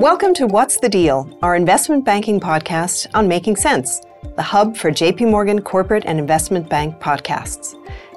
Welcome 0.00 0.32
to 0.36 0.46
What's 0.46 0.78
the 0.78 0.88
Deal, 0.88 1.28
our 1.42 1.54
investment 1.54 2.06
banking 2.06 2.40
podcast 2.40 3.06
on 3.12 3.28
making 3.28 3.56
sense, 3.56 4.00
the 4.34 4.42
hub 4.42 4.74
for 4.74 4.90
JP 4.90 5.30
Morgan 5.30 5.60
corporate 5.60 6.04
and 6.06 6.18
investment 6.18 6.70
bank 6.70 6.98
podcasts. 7.00 7.74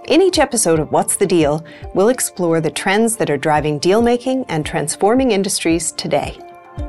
In 0.08 0.22
each 0.22 0.40
episode 0.40 0.80
of 0.80 0.94
What's 0.94 1.18
the 1.18 1.28
Deal, 1.28 1.62
we'll 1.94 2.08
explore 2.08 2.62
the 2.62 2.72
trends 2.72 3.18
that 3.18 3.30
are 3.30 3.36
driving 3.36 3.80
deal 3.80 4.02
making 4.02 4.46
and 4.46 4.66
transforming 4.66 5.32
industries 5.32 5.92
today. 5.92 6.40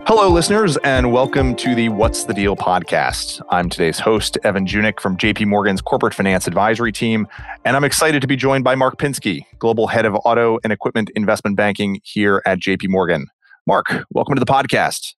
Hello, 0.06 0.28
listeners, 0.28 0.76
and 0.84 1.10
welcome 1.10 1.56
to 1.56 1.74
the 1.74 1.88
What's 1.88 2.22
the 2.22 2.32
Deal 2.32 2.54
podcast. 2.54 3.42
I'm 3.50 3.68
today's 3.68 3.98
host, 3.98 4.38
Evan 4.44 4.64
Junek 4.64 5.00
from 5.00 5.16
JP 5.16 5.46
Morgan's 5.46 5.82
Corporate 5.82 6.14
Finance 6.14 6.46
Advisory 6.46 6.92
Team, 6.92 7.26
and 7.64 7.74
I'm 7.74 7.82
excited 7.82 8.20
to 8.20 8.28
be 8.28 8.36
joined 8.36 8.62
by 8.62 8.76
Mark 8.76 8.98
Pinsky, 8.98 9.44
Global 9.58 9.88
Head 9.88 10.04
of 10.04 10.14
Auto 10.24 10.60
and 10.62 10.72
Equipment 10.72 11.10
Investment 11.16 11.56
Banking 11.56 12.00
here 12.04 12.40
at 12.46 12.60
JP 12.60 12.90
Morgan. 12.90 13.26
Mark, 13.66 14.04
welcome 14.10 14.34
to 14.34 14.40
the 14.40 14.46
podcast. 14.46 15.14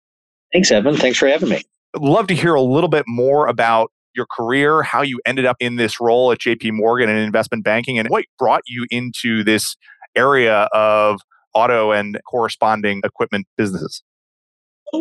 Thanks, 0.52 0.70
Evan. 0.70 0.96
Thanks 0.96 1.18
for 1.18 1.26
having 1.26 1.48
me. 1.48 1.62
I'd 1.96 2.02
love 2.02 2.28
to 2.28 2.34
hear 2.34 2.54
a 2.54 2.62
little 2.62 2.88
bit 2.88 3.04
more 3.08 3.48
about 3.48 3.90
your 4.14 4.26
career, 4.30 4.82
how 4.82 5.02
you 5.02 5.20
ended 5.26 5.46
up 5.46 5.56
in 5.58 5.76
this 5.76 6.00
role 6.00 6.30
at 6.30 6.38
JP 6.38 6.72
Morgan 6.74 7.08
in 7.08 7.16
investment 7.16 7.64
banking, 7.64 7.98
and 7.98 8.08
what 8.08 8.24
brought 8.38 8.62
you 8.66 8.86
into 8.90 9.42
this 9.42 9.76
area 10.14 10.68
of 10.72 11.20
auto 11.54 11.90
and 11.90 12.20
corresponding 12.28 13.00
equipment 13.04 13.46
businesses. 13.56 14.02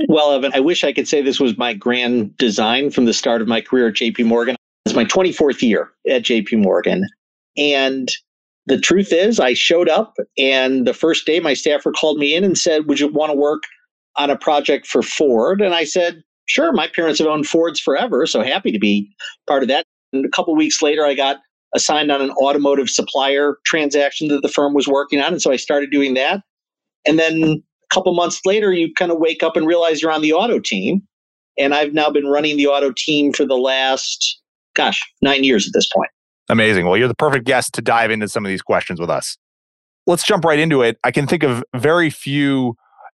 Well, 0.09 0.31
Evan, 0.33 0.51
I 0.55 0.59
wish 0.59 0.83
I 0.83 0.91
could 0.91 1.07
say 1.07 1.21
this 1.21 1.39
was 1.39 1.55
my 1.55 1.73
grand 1.73 2.35
design 2.37 2.89
from 2.89 3.05
the 3.05 3.13
start 3.13 3.41
of 3.43 3.47
my 3.47 3.61
career 3.61 3.89
at 3.89 3.93
JP 3.93 4.25
Morgan. 4.25 4.55
It's 4.87 4.95
my 4.95 5.05
24th 5.05 5.61
year 5.61 5.91
at 6.09 6.23
JP 6.23 6.63
Morgan. 6.63 7.07
And 7.57 8.09
the 8.67 8.79
truth 8.79 9.11
is, 9.11 9.39
I 9.39 9.53
showed 9.53 9.89
up, 9.89 10.15
and 10.37 10.87
the 10.87 10.93
first 10.93 11.25
day 11.25 11.39
my 11.39 11.53
staffer 11.53 11.91
called 11.91 12.17
me 12.17 12.35
in 12.35 12.43
and 12.43 12.57
said, 12.57 12.87
Would 12.87 12.99
you 12.99 13.07
want 13.07 13.31
to 13.31 13.37
work 13.37 13.63
on 14.15 14.29
a 14.29 14.37
project 14.37 14.87
for 14.87 15.01
Ford? 15.01 15.61
And 15.61 15.73
I 15.73 15.83
said, 15.83 16.23
Sure, 16.47 16.71
my 16.71 16.87
parents 16.95 17.19
have 17.19 17.27
owned 17.27 17.47
Fords 17.47 17.79
forever, 17.79 18.25
so 18.25 18.41
happy 18.43 18.71
to 18.71 18.79
be 18.79 19.09
part 19.47 19.63
of 19.63 19.69
that. 19.69 19.85
And 20.13 20.25
a 20.25 20.29
couple 20.29 20.55
weeks 20.55 20.81
later, 20.81 21.05
I 21.05 21.13
got 21.13 21.37
assigned 21.75 22.11
on 22.11 22.21
an 22.21 22.31
automotive 22.41 22.89
supplier 22.89 23.57
transaction 23.65 24.29
that 24.29 24.41
the 24.41 24.47
firm 24.47 24.73
was 24.73 24.87
working 24.87 25.19
on. 25.19 25.33
And 25.33 25.41
so 25.41 25.51
I 25.51 25.57
started 25.57 25.91
doing 25.91 26.13
that. 26.13 26.41
And 27.05 27.19
then 27.19 27.63
a 27.83 27.93
couple 27.93 28.13
months 28.13 28.41
later, 28.45 28.71
you 28.71 28.93
kind 28.97 29.11
of 29.11 29.19
wake 29.19 29.43
up 29.43 29.55
and 29.55 29.67
realize 29.67 30.01
you're 30.01 30.11
on 30.11 30.21
the 30.21 30.33
auto 30.33 30.59
team. 30.59 31.01
And 31.57 31.73
I've 31.73 31.93
now 31.93 32.09
been 32.09 32.27
running 32.27 32.57
the 32.57 32.67
auto 32.67 32.93
team 32.95 33.33
for 33.33 33.45
the 33.45 33.57
last, 33.57 34.41
gosh, 34.73 35.01
nine 35.21 35.43
years 35.43 35.67
at 35.67 35.73
this 35.73 35.87
point. 35.93 36.09
Amazing. 36.49 36.85
Well, 36.85 36.97
you're 36.97 37.07
the 37.07 37.15
perfect 37.15 37.45
guest 37.45 37.73
to 37.73 37.81
dive 37.81 38.11
into 38.11 38.27
some 38.27 38.45
of 38.45 38.49
these 38.49 38.61
questions 38.61 38.99
with 38.99 39.09
us. 39.09 39.37
Let's 40.07 40.23
jump 40.23 40.45
right 40.45 40.59
into 40.59 40.81
it. 40.83 40.97
I 41.03 41.11
can 41.11 41.25
think 41.25 41.43
of 41.43 41.63
very 41.75 42.09
few 42.09 42.75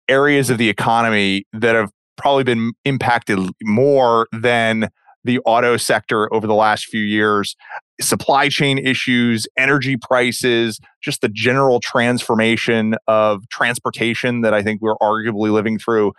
areas 0.09 0.49
of 0.49 0.57
the 0.57 0.71
economy 0.71 1.45
that 1.53 1.75
have 1.75 1.91
probably 2.17 2.45
been 2.45 2.73
impacted 2.85 3.39
more 3.63 4.27
than 4.33 4.89
the 5.25 5.41
auto 5.41 5.77
sector 5.77 6.33
over 6.33 6.47
the 6.47 6.55
last 6.55 6.87
few 6.87 7.03
years. 7.03 7.55
Supply 8.01 8.49
chain 8.49 8.79
issues, 8.79 9.47
energy 9.59 9.97
prices, 9.97 10.79
just 11.03 11.21
the 11.21 11.29
general 11.29 11.81
transformation 11.81 12.95
of 13.07 13.47
transportation 13.51 14.41
that 14.41 14.55
I 14.55 14.63
think 14.63 14.81
we're 14.81 14.97
arguably 14.97 15.53
living 15.53 15.79
through. 15.79 16.13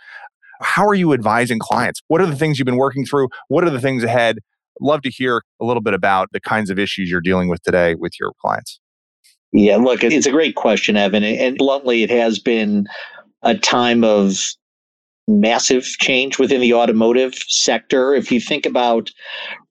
How 0.62 0.86
are 0.86 0.94
you 0.94 1.14
advising 1.14 1.58
clients? 1.58 2.02
What 2.08 2.22
are 2.22 2.28
the 2.28 2.36
things 2.36 2.60
you've 2.60 2.66
been 2.66 2.78
working 2.78 3.06
through? 3.06 3.30
What 3.48 3.64
are 3.64 3.70
the 3.70 3.82
things 3.82 4.04
ahead? 4.04 4.40
Love 4.82 5.02
to 5.02 5.10
hear 5.10 5.44
a 5.60 5.66
little 5.66 5.82
bit 5.82 5.94
about 5.94 6.30
the 6.32 6.40
kinds 6.40 6.70
of 6.70 6.80
issues 6.80 7.10
you're 7.10 7.22
dealing 7.22 7.50
with 7.50 7.62
today 7.64 7.96
with 7.96 8.14
your 8.20 8.32
clients. 8.42 8.80
Yeah, 9.52 9.78
look, 9.78 10.04
it's 10.04 10.28
a 10.28 10.32
great 10.32 10.56
question, 10.56 10.96
Evan. 10.96 11.24
And 11.24 11.58
bluntly, 11.58 12.04
it 12.04 12.12
has 12.12 12.38
been 12.38 12.88
a 13.42 13.58
time 13.58 14.04
of 14.04 14.40
massive 15.28 15.86
change 16.00 16.40
within 16.40 16.62
the 16.62 16.74
automotive 16.74 17.36
sector. 17.48 18.14
If 18.14 18.32
you 18.32 18.40
think 18.40 18.66
about 18.66 19.12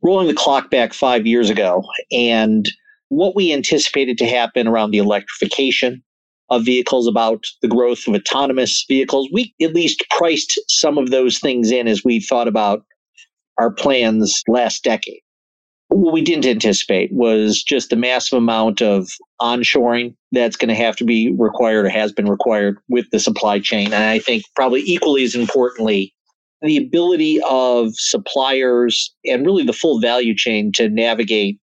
rolling 0.02 0.28
the 0.28 0.34
clock 0.34 0.70
back 0.70 0.92
five 0.92 1.26
years 1.26 1.50
ago 1.50 1.84
and 2.10 2.68
what 3.08 3.34
we 3.34 3.52
anticipated 3.52 4.18
to 4.18 4.26
happen 4.26 4.66
around 4.66 4.90
the 4.90 4.98
electrification 4.98 6.02
of 6.50 6.64
vehicles, 6.64 7.06
about 7.06 7.44
the 7.60 7.68
growth 7.68 8.06
of 8.06 8.14
autonomous 8.14 8.84
vehicles, 8.88 9.28
we 9.32 9.54
at 9.60 9.74
least 9.74 10.02
priced 10.10 10.58
some 10.68 10.96
of 10.96 11.10
those 11.10 11.38
things 11.38 11.70
in 11.70 11.86
as 11.86 12.02
we 12.04 12.20
thought 12.20 12.48
about 12.48 12.84
our 13.58 13.70
plans 13.70 14.42
last 14.48 14.84
decade. 14.84 15.20
What 15.88 16.12
we 16.12 16.20
didn't 16.20 16.46
anticipate 16.46 17.10
was 17.12 17.62
just 17.62 17.90
the 17.90 17.96
massive 17.96 18.36
amount 18.36 18.82
of 18.82 19.10
onshoring 19.40 20.14
that's 20.32 20.56
going 20.56 20.68
to 20.68 20.74
have 20.74 20.96
to 20.96 21.04
be 21.04 21.34
required 21.38 21.86
or 21.86 21.88
has 21.88 22.12
been 22.12 22.28
required 22.28 22.76
with 22.88 23.06
the 23.10 23.18
supply 23.18 23.58
chain. 23.58 23.86
And 23.86 24.04
I 24.04 24.18
think 24.18 24.44
probably 24.54 24.82
equally 24.82 25.24
as 25.24 25.34
importantly, 25.34 26.14
the 26.60 26.76
ability 26.76 27.40
of 27.48 27.94
suppliers 27.94 29.14
and 29.24 29.46
really 29.46 29.64
the 29.64 29.72
full 29.72 30.00
value 30.00 30.34
chain 30.34 30.72
to 30.72 30.88
navigate 30.88 31.58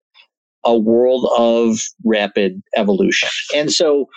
a 0.64 0.76
world 0.76 1.30
of 1.38 1.80
rapid 2.04 2.62
evolution. 2.76 3.30
And 3.54 3.72
so 3.72 4.08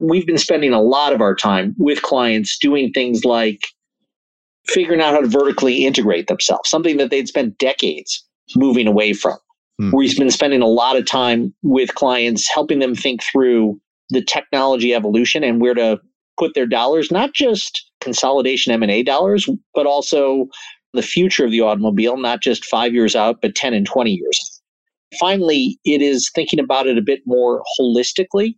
we've 0.00 0.26
been 0.26 0.38
spending 0.38 0.72
a 0.72 0.82
lot 0.82 1.12
of 1.12 1.20
our 1.20 1.34
time 1.34 1.74
with 1.78 2.02
clients 2.02 2.58
doing 2.58 2.90
things 2.92 3.24
like 3.24 3.60
figuring 4.66 5.00
out 5.00 5.14
how 5.14 5.20
to 5.20 5.28
vertically 5.28 5.84
integrate 5.84 6.28
themselves, 6.28 6.68
something 6.68 6.96
that 6.96 7.10
they'd 7.10 7.28
spent 7.28 7.58
decades 7.58 8.24
moving 8.56 8.86
away 8.86 9.12
from. 9.12 9.36
Hmm. 9.78 9.90
We've 9.94 10.16
been 10.16 10.30
spending 10.30 10.62
a 10.62 10.66
lot 10.66 10.96
of 10.96 11.06
time 11.06 11.54
with 11.62 11.94
clients 11.94 12.48
helping 12.52 12.78
them 12.78 12.94
think 12.94 13.22
through 13.22 13.80
the 14.10 14.22
technology 14.22 14.94
evolution 14.94 15.42
and 15.42 15.60
where 15.60 15.74
to 15.74 16.00
put 16.38 16.54
their 16.54 16.66
dollars, 16.66 17.10
not 17.10 17.32
just 17.34 17.90
consolidation 18.00 18.72
M&A 18.72 19.02
dollars, 19.02 19.48
but 19.74 19.86
also 19.86 20.46
the 20.92 21.02
future 21.02 21.44
of 21.44 21.50
the 21.50 21.60
automobile, 21.60 22.16
not 22.16 22.42
just 22.42 22.64
5 22.64 22.92
years 22.92 23.16
out, 23.16 23.40
but 23.40 23.54
10 23.54 23.74
and 23.74 23.86
20 23.86 24.10
years. 24.10 24.62
Finally, 25.18 25.78
it 25.84 26.02
is 26.02 26.30
thinking 26.34 26.58
about 26.58 26.86
it 26.86 26.98
a 26.98 27.02
bit 27.02 27.20
more 27.26 27.62
holistically, 27.78 28.54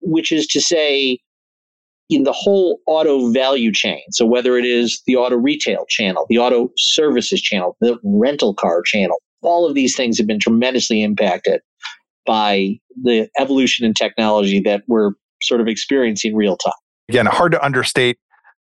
which 0.00 0.32
is 0.32 0.46
to 0.48 0.60
say 0.60 1.18
in 2.14 2.24
the 2.24 2.32
whole 2.32 2.80
auto 2.86 3.30
value 3.32 3.72
chain. 3.72 4.02
So 4.10 4.26
whether 4.26 4.56
it 4.56 4.64
is 4.64 5.02
the 5.06 5.16
auto 5.16 5.36
retail 5.36 5.86
channel, 5.88 6.26
the 6.28 6.38
auto 6.38 6.70
services 6.76 7.40
channel, 7.40 7.76
the 7.80 7.98
rental 8.04 8.54
car 8.54 8.82
channel, 8.82 9.16
all 9.42 9.68
of 9.68 9.74
these 9.74 9.96
things 9.96 10.18
have 10.18 10.26
been 10.26 10.38
tremendously 10.38 11.02
impacted 11.02 11.60
by 12.24 12.78
the 13.02 13.28
evolution 13.38 13.84
in 13.84 13.94
technology 13.94 14.60
that 14.60 14.82
we're 14.86 15.12
sort 15.42 15.60
of 15.60 15.68
experiencing 15.68 16.36
real 16.36 16.56
time. 16.56 16.72
Again, 17.08 17.26
hard 17.26 17.52
to 17.52 17.64
understate 17.64 18.18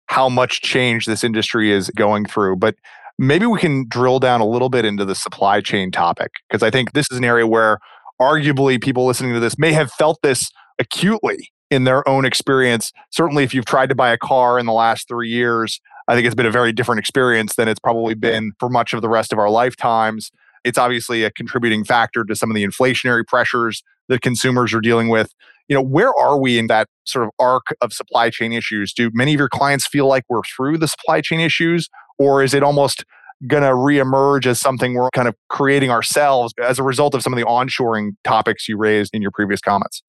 how 0.06 0.29
much 0.29 0.61
change 0.62 1.06
this 1.06 1.25
industry 1.25 1.71
is 1.71 1.91
going 1.91 2.27
through, 2.27 2.56
but 2.56 2.75
maybe 3.19 3.47
we 3.47 3.59
can 3.59 3.87
drill 3.89 4.19
down 4.19 4.41
a 4.41 4.47
little 4.47 4.69
bit 4.69 4.84
into 4.84 5.05
the 5.05 5.15
supply 5.15 5.61
chain 5.61 5.91
topic 5.91 6.31
because 6.49 6.62
I 6.62 6.71
think 6.71 6.93
this 6.93 7.06
is 7.11 7.19
an 7.19 7.25
area 7.25 7.47
where 7.47 7.79
arguably 8.21 8.81
people 8.81 9.06
listening 9.06 9.34
to 9.34 9.41
this 9.41 9.59
may 9.59 9.73
have 9.73 9.91
felt 9.93 10.19
this 10.23 10.50
acutely 10.79 11.50
in 11.70 11.84
their 11.84 12.06
own 12.08 12.25
experience. 12.25 12.92
Certainly, 13.10 13.44
if 13.44 13.54
you've 13.54 13.64
tried 13.64 13.88
to 13.88 13.94
buy 13.94 14.10
a 14.10 14.19
car 14.19 14.58
in 14.58 14.66
the 14.66 14.72
last 14.72 15.08
three 15.08 15.28
years, 15.28 15.81
I 16.08 16.14
think 16.14 16.26
it's 16.26 16.34
been 16.34 16.47
a 16.47 16.50
very 16.50 16.72
different 16.72 16.98
experience 16.98 17.54
than 17.54 17.69
it's 17.69 17.81
probably 17.81 18.14
been 18.14 18.53
for 18.58 18.69
much 18.69 18.92
of 18.92 19.03
the 19.03 19.08
rest 19.08 19.32
of 19.32 19.38
our 19.38 19.48
lifetimes. 19.48 20.31
It's 20.64 20.78
obviously 20.78 21.22
a 21.25 21.31
contributing 21.31 21.84
factor 21.84 22.25
to 22.25 22.34
some 22.34 22.50
of 22.50 22.54
the 22.54 22.64
inflationary 22.64 23.26
pressures 23.26 23.82
that 24.08 24.20
consumers 24.20 24.75
are 24.75 24.81
dealing 24.81 25.08
with. 25.08 25.32
You 25.69 25.76
know, 25.76 25.82
where 25.82 26.12
are 26.19 26.38
we 26.38 26.58
in 26.58 26.66
that 26.66 26.88
sort 27.04 27.25
of 27.25 27.31
arc 27.38 27.66
of 27.81 27.92
supply 27.92 28.28
chain 28.28 28.52
issues? 28.52 28.92
Do 28.92 29.10
many 29.14 29.34
of 29.34 29.38
your 29.38 29.48
clients 29.48 29.87
feel 29.87 30.08
like 30.08 30.25
we're 30.28 30.42
through 30.42 30.78
the 30.78 30.88
supply 30.88 31.20
chain 31.20 31.38
issues, 31.38 31.88
or 32.19 32.42
is 32.42 32.54
it 32.54 32.64
almost 32.64 33.04
going 33.47 33.62
to 33.62 33.70
reemerge 33.70 34.47
as 34.47 34.60
something 34.60 34.94
we're 34.94 35.10
kind 35.10 35.28
of 35.28 35.37
creating 35.48 35.91
ourselves 35.91 36.52
as 36.62 36.78
a 36.78 36.82
result 36.82 37.14
of 37.14 37.22
some 37.22 37.32
of 37.32 37.38
the 37.38 37.47
onshoring 37.47 38.10
topics 38.25 38.69
you 38.69 38.76
raised 38.76 39.14
in 39.14 39.22
your 39.22 39.31
previous 39.31 39.60
comments? 39.60 40.02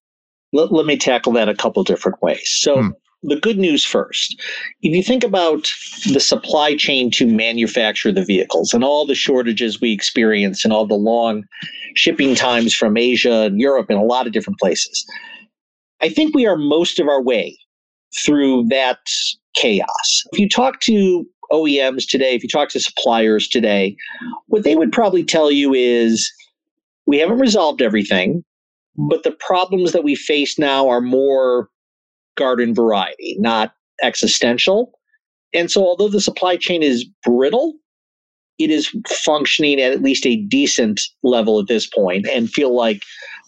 Let, 0.54 0.72
let 0.72 0.86
me 0.86 0.98
tackle 0.98 1.34
that 1.34 1.50
a 1.50 1.56
couple 1.56 1.84
different 1.84 2.22
ways. 2.22 2.50
So, 2.50 2.82
hmm 2.82 2.90
the 3.24 3.40
good 3.40 3.58
news 3.58 3.86
first. 3.86 4.40
If 4.82 4.96
you 4.96 5.04
think 5.04 5.24
about 5.24 5.72
the 6.12 6.20
supply 6.20 6.76
chain 6.76 7.12
to 7.12 7.28
manufacture 7.28 8.12
the 8.12 8.26
vehicles 8.26 8.74
and 8.74 8.84
all 8.84 9.06
the 9.06 9.16
shortages 9.16 9.80
we 9.80 9.92
experience 9.92 10.64
and 10.64 10.74
all 10.74 10.88
the 10.88 10.96
long 10.96 11.44
shipping 11.96 12.36
times 12.36 12.74
from 12.74 12.98
Asia 12.98 13.42
and 13.42 13.60
Europe 13.60 13.88
and 13.90 14.00
a 14.00 14.04
lot 14.04 14.26
of 14.26 14.34
different 14.34 14.60
places, 14.60 15.06
I 16.02 16.10
think 16.10 16.34
we 16.34 16.48
are 16.48 16.58
most 16.58 17.00
of 17.00 17.08
our 17.08 17.22
way 17.22 17.58
through 18.26 18.68
that 18.70 19.00
chaos. 19.54 20.24
If 20.32 20.40
you 20.40 20.50
talk 20.50 20.80
to 20.82 21.26
OEMs 21.52 22.08
today, 22.08 22.34
if 22.34 22.42
you 22.42 22.50
talk 22.50 22.70
to 22.70 22.80
suppliers 22.80 23.48
today, 23.48 23.96
what 24.48 24.64
they 24.64 24.76
would 24.76 24.92
probably 24.92 25.24
tell 25.24 25.52
you 25.52 25.74
is 25.74 26.32
we 27.06 27.20
haven't 27.20 27.40
resolved 27.40 27.82
everything, 27.82 28.44
but 28.96 29.24
the 29.24 29.32
problems 29.32 29.92
that 29.92 30.04
we 30.04 30.16
face 30.16 30.60
now 30.60 30.88
are 30.90 31.02
more 31.02 31.70
garden 32.38 32.74
variety, 32.74 33.36
not 33.40 33.74
existential. 34.02 34.92
And 35.54 35.70
so, 35.70 35.84
although 35.84 36.10
the 36.10 36.22
supply 36.22 36.58
chain 36.58 36.82
is 36.82 37.06
brittle, 37.26 37.74
it 38.58 38.70
is 38.70 38.90
functioning 39.08 39.80
at 39.80 39.92
at 39.92 40.02
least 40.02 40.26
a 40.26 40.38
decent 40.44 41.02
level 41.24 41.60
at 41.60 41.68
this 41.68 41.88
point 41.88 42.28
and 42.28 42.50
feel 42.50 42.76
like 42.76 43.04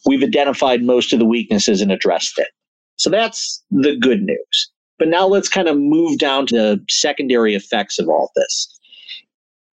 we've 0.06 0.24
identified 0.24 0.84
most 0.84 1.14
of 1.14 1.20
the 1.20 1.26
weaknesses 1.26 1.82
and 1.82 1.92
addressed 1.92 2.38
it. 2.40 2.50
So 2.98 3.10
that's 3.10 3.64
the 3.72 3.96
good 3.98 4.22
news. 4.22 4.72
But 5.00 5.08
now 5.08 5.28
let's 5.28 5.50
kind 5.50 5.68
of 5.68 5.78
move 5.78 6.20
down 6.20 6.46
to 6.48 6.56
the 6.56 6.86
secondary 6.90 7.56
effects 7.56 8.00
of 8.00 8.08
all 8.08 8.32
this. 8.36 8.80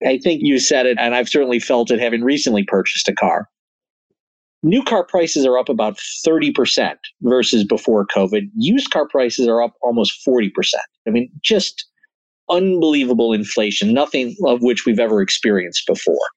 I 0.05 0.17
think 0.17 0.41
you 0.43 0.59
said 0.59 0.85
it, 0.85 0.97
and 0.99 1.13
I've 1.13 1.27
certainly 1.27 1.59
felt 1.59 1.91
it 1.91 1.99
having 1.99 2.23
recently 2.23 2.63
purchased 2.63 3.09
a 3.09 3.13
car. 3.13 3.49
New 4.61 4.83
car 4.83 5.05
prices 5.05 5.45
are 5.45 5.57
up 5.57 5.69
about 5.69 5.97
30% 6.27 6.95
versus 7.21 7.63
before 7.63 8.05
COVID. 8.05 8.49
Used 8.57 8.91
car 8.91 9.07
prices 9.07 9.47
are 9.47 9.61
up 9.61 9.73
almost 9.81 10.25
40%. 10.27 10.51
I 11.07 11.11
mean, 11.11 11.31
just 11.41 11.85
unbelievable 12.49 13.31
inflation, 13.31 13.93
nothing 13.93 14.35
of 14.45 14.61
which 14.61 14.85
we've 14.85 14.99
ever 14.99 15.21
experienced 15.21 15.87
before. 15.87 16.27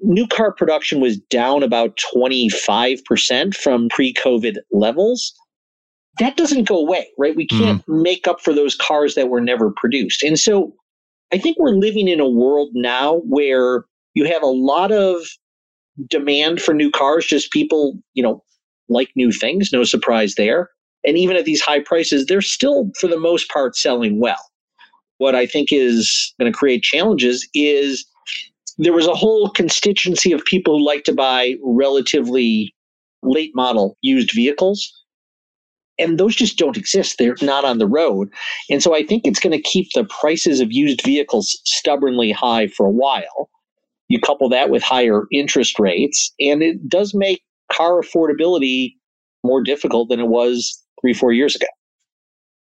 New 0.00 0.26
car 0.26 0.52
production 0.52 1.00
was 1.00 1.18
down 1.30 1.62
about 1.62 1.98
25% 2.14 3.54
from 3.54 3.88
pre 3.88 4.12
COVID 4.14 4.56
levels. 4.70 5.32
That 6.18 6.36
doesn't 6.36 6.68
go 6.68 6.76
away, 6.76 7.08
right? 7.18 7.34
We 7.34 7.46
can't 7.46 7.84
mm. 7.86 8.02
make 8.02 8.28
up 8.28 8.40
for 8.40 8.52
those 8.52 8.76
cars 8.76 9.14
that 9.14 9.28
were 9.28 9.40
never 9.40 9.72
produced. 9.74 10.22
And 10.22 10.38
so 10.38 10.74
I 11.32 11.38
think 11.38 11.58
we're 11.58 11.70
living 11.70 12.08
in 12.08 12.20
a 12.20 12.28
world 12.28 12.70
now 12.74 13.22
where 13.28 13.84
you 14.14 14.26
have 14.26 14.42
a 14.42 14.46
lot 14.46 14.92
of 14.92 15.22
demand 16.08 16.60
for 16.60 16.74
new 16.74 16.90
cars, 16.90 17.26
just 17.26 17.52
people, 17.52 17.98
you 18.14 18.22
know, 18.22 18.42
like 18.88 19.10
new 19.16 19.32
things, 19.32 19.72
no 19.72 19.84
surprise 19.84 20.34
there. 20.34 20.70
And 21.04 21.18
even 21.18 21.36
at 21.36 21.44
these 21.44 21.60
high 21.60 21.80
prices, 21.80 22.26
they're 22.26 22.40
still, 22.40 22.90
for 22.98 23.08
the 23.08 23.18
most 23.18 23.50
part, 23.50 23.76
selling 23.76 24.20
well. 24.20 24.50
What 25.18 25.34
I 25.34 25.46
think 25.46 25.68
is 25.72 26.34
going 26.38 26.50
to 26.50 26.56
create 26.56 26.82
challenges 26.82 27.48
is 27.54 28.04
there 28.78 28.92
was 28.92 29.06
a 29.06 29.14
whole 29.14 29.48
constituency 29.50 30.32
of 30.32 30.44
people 30.44 30.78
who 30.78 30.84
like 30.84 31.04
to 31.04 31.14
buy 31.14 31.54
relatively 31.62 32.74
late 33.22 33.52
model 33.54 33.96
used 34.02 34.32
vehicles. 34.34 34.92
And 35.98 36.18
those 36.18 36.34
just 36.34 36.58
don't 36.58 36.76
exist. 36.76 37.18
They're 37.18 37.36
not 37.42 37.64
on 37.64 37.78
the 37.78 37.86
road. 37.86 38.32
And 38.70 38.82
so 38.82 38.94
I 38.94 39.04
think 39.04 39.26
it's 39.26 39.38
going 39.38 39.56
to 39.56 39.62
keep 39.62 39.88
the 39.94 40.04
prices 40.04 40.60
of 40.60 40.72
used 40.72 41.02
vehicles 41.04 41.60
stubbornly 41.64 42.32
high 42.32 42.68
for 42.68 42.86
a 42.86 42.90
while. 42.90 43.50
You 44.12 44.20
couple 44.20 44.46
that 44.50 44.68
with 44.68 44.82
higher 44.82 45.22
interest 45.32 45.78
rates, 45.78 46.34
and 46.38 46.62
it 46.62 46.86
does 46.86 47.14
make 47.14 47.42
car 47.72 48.02
affordability 48.02 48.92
more 49.42 49.62
difficult 49.62 50.10
than 50.10 50.20
it 50.20 50.28
was 50.28 50.78
three, 51.00 51.14
four 51.14 51.32
years 51.32 51.56
ago. 51.56 51.64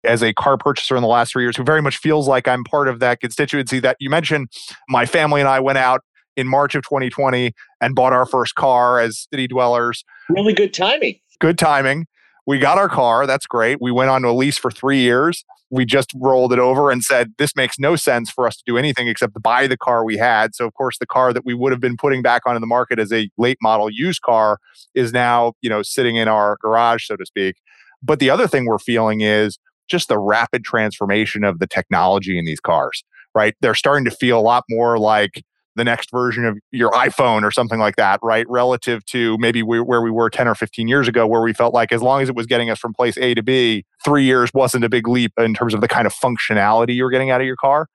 As 0.05 0.23
a 0.23 0.35
car 0.35 0.59
purchaser 0.59 0.95
in 0.95 1.01
the 1.01 1.09
last 1.09 1.33
three 1.33 1.45
years, 1.45 1.57
who 1.57 1.65
very 1.65 1.81
much 1.81 1.97
feels 1.97 2.29
like 2.29 2.47
I'm 2.47 2.65
part 2.65 2.87
of 2.87 3.01
that 3.01 3.23
constituency 3.23 3.81
that 3.81 3.97
you 3.99 4.11
mentioned, 4.11 4.49
my 4.91 5.07
family 5.07 5.41
and 5.41 5.49
I 5.49 5.59
went 5.59 5.79
out 5.79 6.03
in 6.37 6.47
March 6.47 6.75
of 6.75 6.83
2020 6.83 7.55
and 7.81 7.95
bought 7.95 8.13
our 8.13 8.27
first 8.27 8.55
car 8.55 9.01
as 9.01 9.27
city 9.33 9.49
dwellers. 9.49 10.05
Really 10.29 10.53
good 10.53 10.75
timing. 10.75 11.19
Good 11.41 11.57
timing. 11.57 12.09
We 12.47 12.59
got 12.59 12.77
our 12.77 12.91
car. 12.91 13.27
That's 13.27 13.47
great. 13.47 13.79
We 13.81 13.91
went 13.91 14.11
on 14.11 14.21
to 14.21 14.29
a 14.29 14.33
lease 14.33 14.59
for 14.59 14.71
three 14.71 14.99
years 14.99 15.47
we 15.71 15.85
just 15.85 16.11
rolled 16.15 16.53
it 16.53 16.59
over 16.59 16.91
and 16.91 17.03
said 17.03 17.33
this 17.39 17.55
makes 17.55 17.79
no 17.79 17.97
sense 17.97 18.31
for 18.31 18.47
us 18.47 18.57
to 18.57 18.63
do 18.67 18.79
anything 18.79 19.09
except 19.09 19.41
buy 19.43 19.67
the 19.67 19.77
car 19.77 20.05
we 20.05 20.17
had. 20.17 20.55
So 20.55 20.67
of 20.67 20.75
course 20.75 20.99
the 20.99 21.07
car 21.07 21.33
that 21.33 21.45
we 21.45 21.55
would 21.55 21.73
have 21.73 21.81
been 21.81 21.97
putting 21.97 22.23
back 22.23 22.43
onto 22.47 22.61
the 22.61 22.67
market 22.67 22.99
as 22.99 23.13
a 23.13 23.31
late 23.37 23.59
model 23.63 23.91
used 23.91 24.23
car 24.23 24.59
is 24.95 25.13
now 25.13 25.53
you 25.61 25.71
know 25.71 25.83
sitting 25.83 26.17
in 26.17 26.29
our 26.29 26.57
garage 26.61 27.07
so 27.07 27.17
to 27.17 27.27
speak. 27.27 27.57
But 28.03 28.19
the 28.19 28.31
other 28.31 28.47
thing 28.47 28.67
we're 28.67 28.79
feeling 28.79 29.21
is 29.21 29.59
just 29.89 30.09
the 30.09 30.19
rapid 30.19 30.65
transformation 30.65 31.45
of 31.45 31.59
the 31.59 31.67
technology 31.67 32.39
in 32.39 32.45
these 32.45 32.61
cars 32.61 33.05
right? 33.35 33.55
They're 33.61 33.75
starting 33.75 34.05
to 34.05 34.11
feel 34.11 34.39
a 34.39 34.41
lot 34.41 34.65
more 34.69 34.99
like 34.99 35.45
the 35.79 35.85
next 35.85 36.11
version 36.11 36.45
of 36.45 36.59
your 36.71 36.91
iPhone 36.91 37.43
or 37.43 37.51
something 37.51 37.79
like 37.79 37.97
that, 37.97 38.21
right? 38.23 38.47
Relative 38.51 39.05
to 39.07 39.39
maybe 39.39 39.63
we, 39.63 39.81
where 39.81 40.03
we 40.03 40.11
were 40.11 40.29
10 40.29 40.47
or 40.47 40.55
15 40.55 40.87
years 40.89 41.09
ago, 41.09 41.27
where 41.27 41.41
we 41.41 41.55
felt 41.55 41.73
like 41.73 41.91
as 41.93 42.03
long 42.03 42.21
as 42.21 42.29
it 42.29 42.35
was 42.35 42.47
getting 42.47 42.69
us 42.69 42.79
from 42.79 42.93
place 42.93 43.17
A 43.17 43.35
to 43.35 43.43
B, 43.43 43.85
three 44.05 44.25
years 44.25 44.53
wasn't 44.53 44.85
a 44.85 44.89
big 44.89 45.09
leap 45.09 45.33
in 45.39 45.55
terms 45.55 45.73
of 45.73 45.81
the 45.81 45.89
kind 45.89 46.07
of 46.07 46.15
functionality 46.15 46.95
you 46.95 47.05
were 47.05 47.11
getting 47.11 47.31
out 47.31 47.41
of 47.41 47.47
your 47.47 47.57
car. 47.57 47.89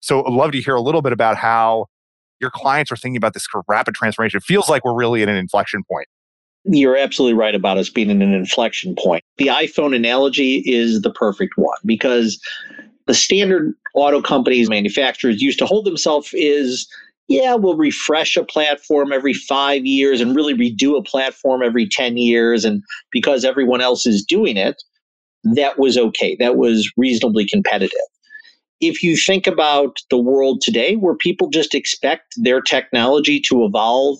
So 0.00 0.24
I'd 0.24 0.32
love 0.32 0.52
to 0.52 0.60
hear 0.60 0.74
a 0.74 0.80
little 0.80 1.02
bit 1.02 1.12
about 1.12 1.36
how 1.36 1.86
your 2.40 2.50
clients 2.50 2.92
are 2.92 2.96
thinking 2.96 3.16
about 3.16 3.34
this 3.34 3.46
rapid 3.68 3.94
transformation. 3.94 4.38
It 4.38 4.44
feels 4.44 4.68
like 4.68 4.84
we're 4.84 4.94
really 4.94 5.22
at 5.22 5.28
an 5.28 5.36
inflection 5.36 5.82
point. 5.90 6.06
You're 6.64 6.96
absolutely 6.96 7.36
right 7.36 7.54
about 7.54 7.78
us 7.78 7.88
being 7.88 8.10
in 8.10 8.22
an 8.22 8.34
inflection 8.34 8.94
point. 8.96 9.24
The 9.38 9.48
iPhone 9.48 9.96
analogy 9.96 10.62
is 10.66 11.02
the 11.02 11.10
perfect 11.10 11.54
one 11.56 11.78
because 11.84 12.40
the 13.06 13.14
standard 13.14 13.74
auto 13.94 14.22
companies, 14.22 14.68
manufacturers 14.68 15.42
used 15.42 15.58
to 15.58 15.66
hold 15.66 15.84
themselves 15.84 16.30
is 16.34 16.88
yeah, 17.32 17.54
we'll 17.54 17.78
refresh 17.78 18.36
a 18.36 18.44
platform 18.44 19.10
every 19.10 19.32
five 19.32 19.86
years 19.86 20.20
and 20.20 20.36
really 20.36 20.52
redo 20.52 20.98
a 20.98 21.02
platform 21.02 21.62
every 21.62 21.88
10 21.88 22.18
years. 22.18 22.62
And 22.62 22.82
because 23.10 23.42
everyone 23.42 23.80
else 23.80 24.04
is 24.04 24.22
doing 24.22 24.58
it, 24.58 24.82
that 25.44 25.78
was 25.78 25.96
okay. 25.96 26.36
That 26.38 26.56
was 26.56 26.92
reasonably 26.98 27.46
competitive. 27.48 27.98
If 28.82 29.02
you 29.02 29.16
think 29.16 29.46
about 29.46 29.96
the 30.10 30.18
world 30.18 30.60
today 30.60 30.96
where 30.96 31.14
people 31.14 31.48
just 31.48 31.74
expect 31.74 32.34
their 32.36 32.60
technology 32.60 33.40
to 33.48 33.64
evolve 33.64 34.18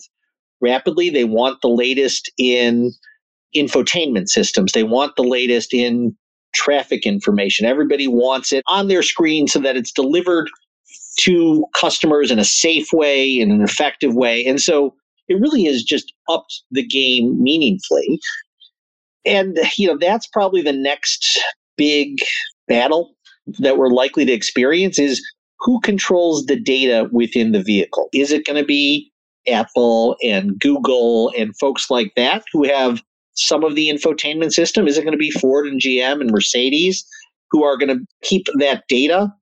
rapidly, 0.63 1.11
they 1.11 1.25
want 1.25 1.61
the 1.61 1.69
latest 1.69 2.33
in 2.39 2.93
infotainment 3.55 4.29
systems, 4.29 4.73
they 4.73 4.85
want 4.85 5.17
the 5.17 5.23
latest 5.23 5.75
in 5.75 6.17
traffic 6.55 7.05
information. 7.05 7.67
Everybody 7.67 8.09
wants 8.09 8.55
it 8.55 8.65
on 8.69 8.89
their 8.89 9.03
screen 9.03 9.49
so 9.49 9.59
that 9.59 9.77
it's 9.77 9.93
delivered 9.93 10.49
to 11.21 11.65
customers 11.75 12.31
in 12.31 12.39
a 12.39 12.45
safe 12.45 12.93
way, 12.93 13.39
in 13.39 13.51
an 13.51 13.63
effective 13.63 14.15
way. 14.15 14.45
And 14.47 14.61
so 14.61 14.95
it 15.29 15.41
really 15.41 15.67
is 15.67 15.83
just 15.83 16.13
upped 16.29 16.63
the 16.71 16.87
game 16.87 17.43
meaningfully. 17.43 18.19
And, 19.25 19.59
you 19.77 19.87
know, 19.87 19.97
that's 19.99 20.27
probably 20.27 20.63
the 20.63 20.73
next 20.73 21.41
big 21.77 22.19
battle 22.69 23.15
that 23.59 23.77
we're 23.77 23.89
likely 23.89 24.25
to 24.25 24.33
experience 24.33 24.99
is 24.99 25.25
who 25.61 25.81
controls 25.81 26.47
the 26.47 26.59
data 26.59 27.09
within 27.13 27.53
the 27.53 27.63
vehicle? 27.63 28.09
Is 28.13 28.33
it 28.33 28.45
going 28.45 28.61
to 28.61 28.67
be 28.67 29.11
Apple 29.49 30.17
and 30.23 30.59
Google 30.59 31.33
and 31.37 31.57
folks 31.59 31.91
like 31.91 32.13
that 32.17 32.45
who 32.53 32.65
have 32.65 33.03
some 33.35 33.65
of 33.65 33.75
the 33.75 33.89
infotainment 33.89 34.53
system? 34.53 34.87
Is 34.87 34.99
it 34.99 35.03
going 35.03 35.13
to 35.13 35.19
be 35.19 35.31
Ford 35.31 35.67
and 35.67 35.81
GM 35.81 36.21
and 36.21 36.31
Mercedes 36.31 37.05
who 37.51 37.65
are 37.65 37.77
going 37.77 37.97
to 37.97 38.05
keep 38.23 38.47
that 38.59 38.85
data 38.89 39.33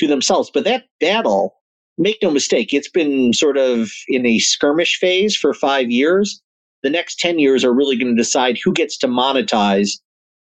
to 0.00 0.08
themselves. 0.08 0.50
But 0.52 0.64
that 0.64 0.84
battle, 1.00 1.54
make 1.98 2.18
no 2.22 2.30
mistake, 2.30 2.72
it's 2.74 2.90
been 2.90 3.32
sort 3.32 3.56
of 3.56 3.90
in 4.08 4.26
a 4.26 4.38
skirmish 4.38 4.98
phase 4.98 5.36
for 5.36 5.54
five 5.54 5.90
years. 5.90 6.42
The 6.82 6.90
next 6.90 7.18
10 7.18 7.38
years 7.38 7.64
are 7.64 7.74
really 7.74 7.96
going 7.96 8.14
to 8.14 8.20
decide 8.20 8.58
who 8.62 8.72
gets 8.72 8.96
to 8.98 9.06
monetize 9.06 9.90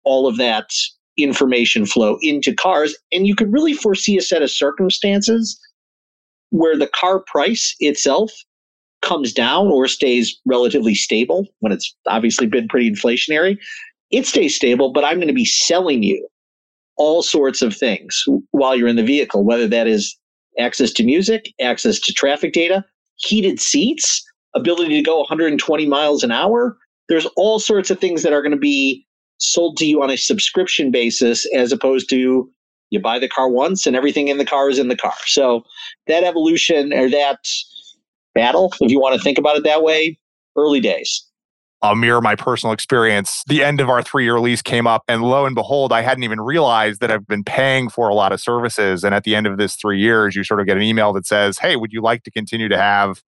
all 0.06 0.28
of 0.28 0.38
that 0.38 0.70
information 1.18 1.86
flow 1.86 2.18
into 2.22 2.54
cars. 2.54 2.96
And 3.12 3.28
you 3.28 3.36
could 3.36 3.52
really 3.52 3.74
foresee 3.74 4.18
a 4.18 4.22
set 4.22 4.42
of 4.42 4.50
circumstances 4.50 5.60
where 6.50 6.78
the 6.78 6.88
car 6.88 7.20
price 7.20 7.76
itself 7.80 8.32
comes 9.02 9.34
down 9.34 9.68
or 9.68 9.88
stays 9.88 10.40
relatively 10.46 10.96
stable 10.96 11.46
when 11.60 11.72
it's 11.72 11.94
obviously 12.08 12.48
been 12.48 12.68
pretty 12.68 12.90
inflationary. 12.90 13.58
It 14.12 14.26
stays 14.26 14.56
stable, 14.56 14.92
but 14.92 15.04
I'm 15.04 15.18
going 15.18 15.28
to 15.28 15.34
be 15.34 15.46
selling 15.46 16.04
you 16.04 16.26
all 16.98 17.24
sorts 17.24 17.62
of 17.62 17.76
things 17.76 18.24
while 18.52 18.76
you're 18.76 18.88
in 18.88 18.96
the 18.96 19.04
vehicle, 19.04 19.44
whether 19.44 19.68
that 19.68 19.88
is 19.88 20.16
access 20.60 20.92
to 20.92 21.04
music, 21.04 21.54
access 21.60 22.00
to 22.00 22.14
traffic 22.14 22.54
data, 22.54 22.86
heated 23.16 23.60
seats, 23.60 24.24
ability 24.56 24.96
to 24.96 25.02
go 25.02 25.20
120 25.20 25.88
miles 25.88 26.24
an 26.24 26.32
hour. 26.32 26.78
There's 27.10 27.26
all 27.36 27.60
sorts 27.60 27.90
of 27.90 28.00
things 28.00 28.24
that 28.24 28.34
are 28.34 28.42
going 28.42 28.52
to 28.52 28.58
be 28.58 29.06
sold 29.40 29.78
to 29.78 29.86
you 29.86 30.02
on 30.04 30.10
a 30.10 30.18
subscription 30.18 30.92
basis 30.92 31.46
as 31.54 31.72
opposed 31.72 32.10
to 32.10 32.18
you 32.18 33.00
buy 33.02 33.18
the 33.18 33.28
car 33.28 33.50
once 33.50 33.88
and 33.88 33.96
everything 33.96 34.28
in 34.28 34.38
the 34.38 34.46
car 34.46 34.70
is 34.70 34.78
in 34.78 34.88
the 34.88 34.96
car. 34.96 35.16
So 35.26 35.64
that 36.08 36.24
evolution 36.24 36.94
or 36.94 37.10
that 37.10 37.40
battle, 38.36 38.72
if 38.80 38.92
you 38.92 39.00
want 39.00 39.16
to 39.16 39.22
think 39.22 39.40
about 39.40 39.58
it 39.58 39.64
that 39.64 39.82
way, 39.82 40.20
early 40.56 40.80
days. 40.80 41.26
I'll 41.84 41.96
mirror 41.96 42.22
my 42.22 42.36
personal 42.36 42.72
experience. 42.72 43.44
The 43.46 43.62
end 43.62 43.82
of 43.82 43.90
our 43.90 44.02
three 44.02 44.24
year 44.24 44.40
lease 44.40 44.62
came 44.62 44.88
up, 44.88 45.04
and 45.10 45.22
lo 45.22 45.46
and 45.46 45.54
behold, 45.54 45.92
I 45.92 46.02
hadn't 46.02 46.24
even 46.24 46.40
realized 46.40 47.02
that 47.02 47.12
I've 47.12 47.28
been 47.28 47.44
paying 47.44 47.90
for 47.90 48.08
a 48.08 48.16
lot 48.16 48.32
of 48.32 48.40
services. 48.40 49.04
And 49.04 49.14
at 49.14 49.26
the 49.26 49.36
end 49.36 49.48
of 49.48 49.58
this 49.58 49.76
three 49.76 50.00
years, 50.00 50.34
you 50.34 50.46
sort 50.46 50.62
of 50.62 50.66
get 50.66 50.78
an 50.78 50.84
email 50.84 51.12
that 51.12 51.28
says, 51.28 51.60
Hey, 51.60 51.76
would 51.76 51.92
you 51.92 52.02
like 52.02 52.24
to 52.24 52.32
continue 52.32 52.70
to 52.70 52.78
have 52.78 53.22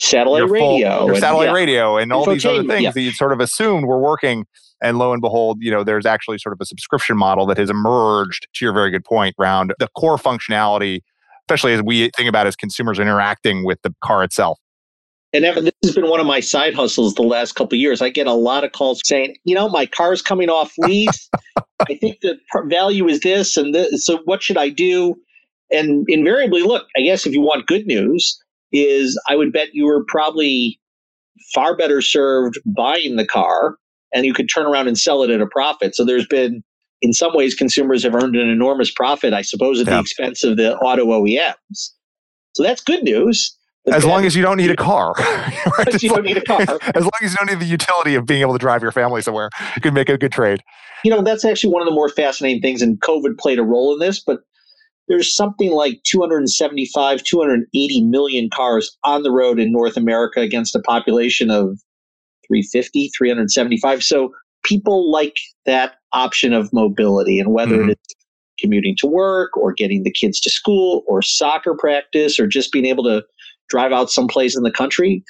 satellite 0.00 0.40
your 0.40 0.48
radio? 0.48 0.98
Full, 0.98 1.06
your 1.06 1.16
satellite 1.16 1.48
yeah. 1.48 1.54
radio 1.54 1.96
and 1.96 2.12
all 2.12 2.26
these 2.26 2.44
other 2.44 2.64
things 2.64 2.82
yeah. 2.82 2.90
that 2.90 3.00
you 3.00 3.12
sort 3.12 3.32
of 3.32 3.38
assumed 3.38 3.86
were 3.86 4.00
working. 4.00 4.46
And 4.82 4.98
lo 4.98 5.12
and 5.12 5.22
behold, 5.22 5.58
you 5.60 5.70
know, 5.70 5.84
there's 5.84 6.06
actually 6.06 6.38
sort 6.38 6.54
of 6.54 6.60
a 6.60 6.66
subscription 6.66 7.16
model 7.16 7.46
that 7.46 7.56
has 7.56 7.70
emerged 7.70 8.48
to 8.54 8.64
your 8.64 8.74
very 8.74 8.90
good 8.90 9.04
point 9.04 9.36
around 9.38 9.72
the 9.78 9.88
core 9.96 10.18
functionality, 10.18 11.02
especially 11.48 11.72
as 11.72 11.82
we 11.84 12.10
think 12.16 12.28
about 12.28 12.48
as 12.48 12.56
consumers 12.56 12.98
interacting 12.98 13.64
with 13.64 13.80
the 13.82 13.94
car 14.02 14.24
itself. 14.24 14.58
And 15.32 15.44
Evan, 15.44 15.64
this 15.64 15.74
has 15.84 15.94
been 15.94 16.08
one 16.08 16.20
of 16.20 16.26
my 16.26 16.40
side 16.40 16.74
hustles 16.74 17.14
the 17.14 17.22
last 17.22 17.52
couple 17.56 17.76
years. 17.76 18.00
I 18.00 18.08
get 18.08 18.26
a 18.26 18.32
lot 18.32 18.64
of 18.64 18.72
calls 18.72 19.00
saying, 19.04 19.36
you 19.44 19.54
know, 19.54 19.68
my 19.68 19.86
car's 19.86 20.22
coming 20.22 20.48
off 20.48 20.72
lease. 20.78 21.28
I 21.80 21.94
think 22.00 22.20
the 22.20 22.38
value 22.66 23.06
is 23.08 23.20
this 23.20 23.56
and 23.56 23.74
this. 23.74 24.06
So 24.06 24.20
what 24.24 24.42
should 24.42 24.56
I 24.56 24.70
do? 24.70 25.14
And 25.70 26.06
invariably, 26.08 26.62
look, 26.62 26.86
I 26.96 27.02
guess 27.02 27.26
if 27.26 27.32
you 27.32 27.40
want 27.40 27.66
good 27.66 27.86
news, 27.86 28.38
is 28.72 29.20
I 29.28 29.36
would 29.36 29.52
bet 29.52 29.68
you 29.72 29.86
were 29.86 30.04
probably 30.08 30.80
far 31.54 31.76
better 31.76 32.00
served 32.00 32.58
buying 32.64 33.16
the 33.16 33.26
car 33.26 33.76
and 34.14 34.24
you 34.24 34.32
could 34.32 34.48
turn 34.52 34.66
around 34.66 34.88
and 34.88 34.98
sell 34.98 35.22
it 35.22 35.30
at 35.30 35.40
a 35.40 35.46
profit. 35.46 35.94
So 35.94 36.04
there's 36.04 36.26
been 36.26 36.62
in 37.02 37.12
some 37.12 37.34
ways, 37.34 37.54
consumers 37.54 38.02
have 38.04 38.14
earned 38.14 38.36
an 38.36 38.48
enormous 38.48 38.90
profit, 38.90 39.34
I 39.34 39.42
suppose, 39.42 39.80
at 39.80 39.86
yeah. 39.86 39.94
the 39.94 40.00
expense 40.00 40.42
of 40.42 40.56
the 40.56 40.76
auto 40.76 41.04
OEMs. 41.06 41.90
So 42.54 42.62
that's 42.62 42.80
good 42.80 43.02
news. 43.02 43.54
As 43.92 44.04
long 44.04 44.24
as 44.24 44.34
you 44.34 44.42
don't 44.42 44.56
need 44.56 44.70
a 44.70 44.76
car. 44.76 45.12
right? 45.78 46.02
you 46.02 46.08
don't 46.08 46.24
need 46.24 46.36
a 46.36 46.42
car. 46.42 46.60
As 46.60 47.02
long 47.02 47.10
as 47.22 47.32
you 47.32 47.36
don't 47.36 47.48
need 47.48 47.60
the 47.60 47.70
utility 47.70 48.14
of 48.14 48.26
being 48.26 48.40
able 48.40 48.52
to 48.52 48.58
drive 48.58 48.82
your 48.82 48.92
family 48.92 49.22
somewhere, 49.22 49.48
you 49.74 49.82
can 49.82 49.94
make 49.94 50.08
a 50.08 50.18
good 50.18 50.32
trade. 50.32 50.62
You 51.04 51.10
know, 51.10 51.22
that's 51.22 51.44
actually 51.44 51.72
one 51.72 51.82
of 51.82 51.86
the 51.86 51.94
more 51.94 52.08
fascinating 52.08 52.60
things, 52.60 52.82
and 52.82 53.00
COVID 53.00 53.38
played 53.38 53.58
a 53.58 53.62
role 53.62 53.92
in 53.92 54.00
this, 54.00 54.20
but 54.20 54.40
there's 55.08 55.34
something 55.34 55.70
like 55.70 56.02
275, 56.04 57.22
280 57.22 58.02
million 58.02 58.50
cars 58.52 58.96
on 59.04 59.22
the 59.22 59.30
road 59.30 59.60
in 59.60 59.70
North 59.70 59.96
America 59.96 60.40
against 60.40 60.74
a 60.74 60.80
population 60.80 61.50
of 61.50 61.78
350, 62.48 63.10
375. 63.16 64.02
So 64.02 64.32
people 64.64 65.10
like 65.10 65.36
that 65.64 65.96
option 66.12 66.52
of 66.52 66.72
mobility 66.72 67.38
and 67.38 67.52
whether 67.52 67.78
mm-hmm. 67.78 67.90
it's 67.90 68.14
commuting 68.58 68.96
to 68.98 69.06
work 69.06 69.56
or 69.56 69.72
getting 69.72 70.02
the 70.02 70.10
kids 70.10 70.40
to 70.40 70.50
school 70.50 71.04
or 71.06 71.22
soccer 71.22 71.74
practice 71.74 72.40
or 72.40 72.46
just 72.46 72.72
being 72.72 72.86
able 72.86 73.04
to 73.04 73.22
drive 73.68 73.92
out 73.92 74.10
someplace 74.10 74.56
in 74.56 74.62
the 74.62 74.70
country 74.70 75.22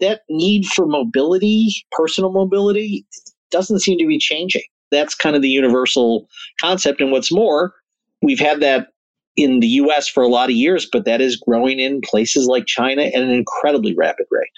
that 0.00 0.22
need 0.28 0.66
for 0.66 0.86
mobility 0.86 1.68
personal 1.92 2.32
mobility 2.32 3.04
doesn't 3.50 3.80
seem 3.80 3.98
to 3.98 4.06
be 4.06 4.18
changing. 4.18 4.62
That's 4.90 5.14
kind 5.14 5.36
of 5.36 5.42
the 5.42 5.48
universal 5.48 6.28
concept. 6.60 7.00
And 7.00 7.12
what's 7.12 7.32
more 7.32 7.74
we've 8.22 8.40
had 8.40 8.60
that 8.60 8.88
in 9.36 9.60
the 9.60 9.66
US 9.66 10.08
for 10.08 10.22
a 10.22 10.28
lot 10.28 10.50
of 10.50 10.56
years 10.56 10.88
but 10.90 11.04
that 11.04 11.20
is 11.20 11.36
growing 11.36 11.78
in 11.78 12.00
places 12.02 12.46
like 12.46 12.66
China 12.66 13.02
at 13.02 13.14
an 13.14 13.30
incredibly 13.30 13.94
rapid 13.94 14.26
rate. 14.30 14.48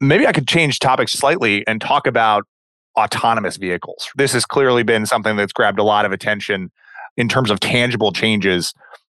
Maybe 0.00 0.26
i 0.26 0.32
could 0.32 0.48
change 0.48 0.78
topics 0.78 1.12
slightly 1.12 1.66
and 1.66 1.80
talk 1.80 2.06
about 2.06 2.44
autonomous 2.96 3.56
vehicles. 3.56 4.08
This 4.16 4.32
has 4.32 4.44
clearly 4.44 4.82
been 4.82 5.06
something 5.06 5.36
that's 5.36 5.52
grabbed 5.52 5.78
a 5.78 5.84
lot 5.84 6.04
of 6.04 6.12
attention 6.12 6.70
in 7.18 7.28
terms 7.28 7.50
of 7.50 7.60
tangible 7.60 8.12
changes, 8.12 8.72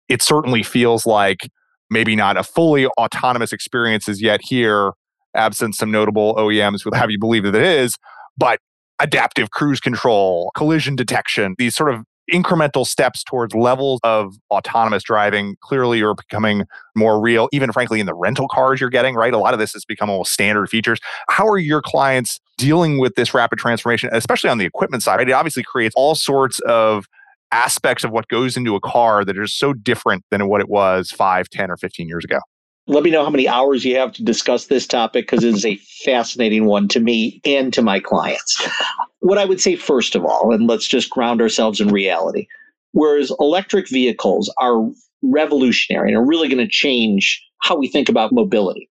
it 0.07 0.23
certainly 0.23 0.63
feels 0.63 1.05
like 1.05 1.49
maybe 1.89 2.15
not 2.15 2.37
a 2.37 2.43
fully 2.43 2.87
autonomous 2.87 3.53
experience 3.53 4.07
as 4.07 4.21
yet 4.21 4.41
here, 4.43 4.91
absent 5.35 5.75
some 5.75 5.91
notable 5.91 6.35
OEMs 6.35 6.85
would 6.85 6.93
have 6.93 7.11
you 7.11 7.19
believe 7.19 7.43
that 7.43 7.55
it 7.55 7.63
is, 7.63 7.95
but 8.37 8.59
adaptive 8.99 9.51
cruise 9.51 9.79
control, 9.79 10.51
collision 10.55 10.95
detection, 10.95 11.55
these 11.57 11.75
sort 11.75 11.93
of 11.93 12.03
incremental 12.31 12.85
steps 12.85 13.23
towards 13.23 13.55
levels 13.55 13.99
of 14.03 14.35
autonomous 14.51 15.03
driving 15.03 15.55
clearly 15.61 16.01
are 16.01 16.13
becoming 16.13 16.63
more 16.95 17.19
real 17.19 17.49
even 17.51 17.71
frankly 17.71 17.99
in 17.99 18.05
the 18.05 18.13
rental 18.13 18.47
cars 18.47 18.79
you're 18.79 18.89
getting 18.89 19.15
right 19.15 19.33
a 19.33 19.37
lot 19.37 19.53
of 19.53 19.59
this 19.59 19.73
has 19.73 19.83
become 19.83 20.09
almost 20.09 20.31
standard 20.31 20.69
features 20.69 20.99
how 21.27 21.47
are 21.47 21.57
your 21.57 21.81
clients 21.81 22.39
dealing 22.57 22.99
with 22.99 23.15
this 23.15 23.33
rapid 23.33 23.57
transformation 23.57 24.09
especially 24.13 24.49
on 24.49 24.57
the 24.57 24.65
equipment 24.65 25.01
side 25.01 25.17
right? 25.17 25.29
it 25.29 25.31
obviously 25.31 25.63
creates 25.63 25.93
all 25.97 26.13
sorts 26.13 26.59
of 26.67 27.05
aspects 27.51 28.03
of 28.03 28.11
what 28.11 28.27
goes 28.27 28.57
into 28.57 28.75
a 28.75 28.79
car 28.79 29.25
that 29.25 29.37
are 29.37 29.47
so 29.47 29.73
different 29.73 30.23
than 30.31 30.47
what 30.47 30.61
it 30.61 30.69
was 30.69 31.11
5, 31.11 31.49
10, 31.49 31.71
or 31.71 31.77
15 31.77 32.07
years 32.07 32.23
ago. 32.23 32.39
Let 32.87 33.03
me 33.03 33.11
know 33.11 33.23
how 33.23 33.29
many 33.29 33.47
hours 33.47 33.85
you 33.85 33.95
have 33.97 34.13
to 34.13 34.23
discuss 34.23 34.65
this 34.65 34.87
topic 34.87 35.25
because 35.25 35.43
it 35.43 35.53
is 35.53 35.65
a 35.65 35.79
fascinating 36.03 36.65
one 36.65 36.87
to 36.89 36.99
me 36.99 37.39
and 37.45 37.71
to 37.73 37.83
my 37.83 37.99
clients. 37.99 38.67
What 39.19 39.37
I 39.37 39.45
would 39.45 39.61
say, 39.61 39.75
first 39.75 40.15
of 40.15 40.25
all, 40.25 40.51
and 40.51 40.67
let's 40.67 40.87
just 40.87 41.09
ground 41.11 41.39
ourselves 41.39 41.79
in 41.79 41.89
reality, 41.89 42.47
whereas 42.93 43.31
electric 43.39 43.89
vehicles 43.89 44.51
are 44.59 44.89
revolutionary 45.21 46.09
and 46.09 46.17
are 46.17 46.25
really 46.25 46.47
going 46.47 46.65
to 46.65 46.71
change 46.71 47.43
how 47.61 47.77
we 47.77 47.87
think 47.87 48.09
about 48.09 48.31
mobility. 48.31 48.89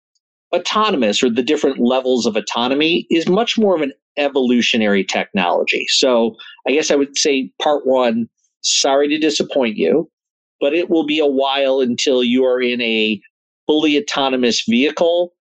Autonomous 0.54 1.24
or 1.24 1.30
the 1.30 1.44
different 1.44 1.80
levels 1.80 2.26
of 2.26 2.36
autonomy 2.36 3.06
is 3.10 3.28
much 3.28 3.58
more 3.58 3.76
of 3.76 3.82
an 3.82 3.94
evolutionary 4.18 5.04
technology. 5.04 5.86
So 5.90 6.36
I 6.68 6.72
guess 6.72 6.92
I 6.92 6.96
would 6.96 7.18
say 7.18 7.52
part 7.62 7.86
one 7.86 8.28
Sorry 8.66 9.08
to 9.08 9.18
disappoint 9.18 9.78
you, 9.78 10.10
but 10.60 10.74
it 10.74 10.90
will 10.90 11.06
be 11.06 11.20
a 11.20 11.26
while 11.26 11.80
until 11.80 12.24
you 12.24 12.44
are 12.46 12.62
in 12.62 12.82
a 12.82 13.22
fully 13.68 13.98
autonomous 13.98 14.64
vehicle 14.68 15.34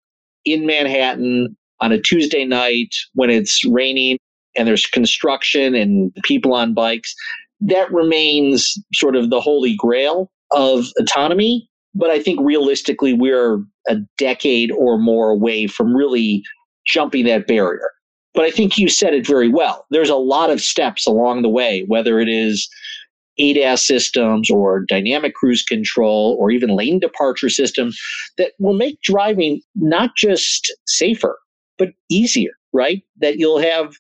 in 0.44 0.66
Manhattan 0.66 1.56
on 1.80 1.92
a 1.92 2.00
Tuesday 2.00 2.44
night 2.44 2.94
when 3.14 3.30
it's 3.30 3.64
raining 3.64 4.18
and 4.56 4.68
there's 4.68 4.86
construction 4.86 5.74
and 5.74 6.14
people 6.22 6.54
on 6.54 6.74
bikes. 6.74 7.14
That 7.60 7.90
remains 7.90 8.74
sort 8.92 9.16
of 9.16 9.30
the 9.30 9.40
holy 9.40 9.74
grail 9.74 10.30
of 10.50 10.86
autonomy. 10.98 11.68
But 11.94 12.10
I 12.10 12.20
think 12.20 12.40
realistically, 12.42 13.12
we're 13.12 13.62
a 13.88 13.96
decade 14.18 14.70
or 14.72 14.98
more 14.98 15.30
away 15.30 15.66
from 15.66 15.94
really 15.94 16.42
jumping 16.86 17.24
that 17.26 17.46
barrier. 17.46 17.90
But 18.34 18.44
I 18.44 18.50
think 18.50 18.76
you 18.76 18.88
said 18.88 19.14
it 19.14 19.26
very 19.26 19.48
well. 19.48 19.86
There's 19.90 20.10
a 20.10 20.16
lot 20.16 20.50
of 20.50 20.60
steps 20.60 21.06
along 21.06 21.42
the 21.42 21.48
way, 21.48 21.84
whether 21.86 22.18
it 22.18 22.28
is 22.28 22.68
ADAS 23.38 23.84
systems 23.86 24.50
or 24.50 24.84
dynamic 24.84 25.34
cruise 25.34 25.62
control 25.62 26.36
or 26.38 26.50
even 26.50 26.76
lane 26.76 27.00
departure 27.00 27.48
systems 27.48 27.98
that 28.38 28.52
will 28.58 28.74
make 28.74 29.00
driving 29.02 29.60
not 29.74 30.10
just 30.16 30.72
safer, 30.86 31.38
but 31.78 31.88
easier, 32.10 32.52
right? 32.72 33.02
That 33.20 33.38
you'll 33.38 33.60
have 33.60 33.94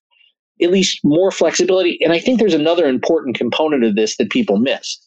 at 0.62 0.70
least 0.70 1.00
more 1.02 1.30
flexibility. 1.30 1.98
And 2.02 2.12
I 2.12 2.20
think 2.20 2.38
there's 2.38 2.54
another 2.54 2.86
important 2.86 3.36
component 3.36 3.84
of 3.84 3.96
this 3.96 4.16
that 4.16 4.30
people 4.30 4.58
miss. 4.58 4.98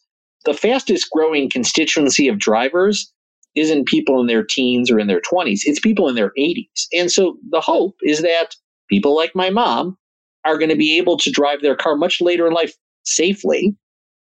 The 0.46 0.53
fastest 0.53 1.10
growing 1.12 1.50
constituency 1.50 2.27
of 2.27 2.39
drivers 2.39 3.12
isn't 3.55 3.88
people 3.88 4.19
in 4.19 4.27
their 4.27 4.43
teens 4.43 4.91
or 4.91 5.00
in 5.00 5.07
their 5.07 5.22
20s, 5.22 5.62
it's 5.65 5.79
people 5.79 6.07
in 6.07 6.15
their 6.15 6.31
80s. 6.38 6.86
And 6.93 7.12
so 7.12 7.38
the 7.50 7.62
hope 7.62 7.96
is 8.03 8.22
that 8.22 8.55
people 8.89 9.15
like 9.15 9.36
my 9.36 9.50
mom 9.50 9.98
are 10.46 10.57
going 10.57 10.69
to 10.69 10.75
be 10.75 10.98
able 10.98 11.17
to 11.17 11.31
drive 11.31 11.62
their 11.62 11.75
car 11.75 11.96
much 11.96 12.22
later 12.22 12.46
in 12.46 12.53
life 12.53 12.74
safely 13.03 13.75